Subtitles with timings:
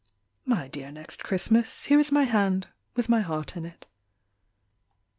[0.47, 3.85] My dear Next Christmas, Here is my hand, With my heart in it.